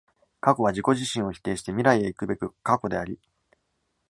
[0.39, 3.19] 過去は自己自身を否定して未来へ行くべく過去であり、